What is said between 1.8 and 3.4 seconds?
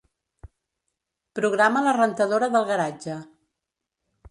la rentadora del garatge.